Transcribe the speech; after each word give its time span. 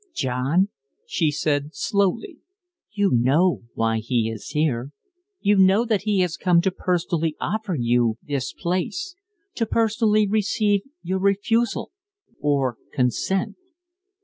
"John," 0.15 0.69
she 1.05 1.29
said, 1.29 1.75
slowly, 1.75 2.39
"you 2.91 3.11
know 3.13 3.61
why 3.75 3.99
he 3.99 4.31
is 4.31 4.49
here.' 4.49 4.89
You 5.41 5.57
know 5.57 5.85
that 5.85 6.01
he 6.05 6.21
has 6.21 6.37
come 6.37 6.59
to 6.61 6.71
personally 6.71 7.35
offer 7.39 7.75
you 7.79 8.17
this 8.27 8.51
place; 8.51 9.13
to 9.53 9.67
personally 9.67 10.27
receive 10.27 10.81
your 11.03 11.19
refusal 11.19 11.91
or 12.39 12.77
consent." 12.91 13.57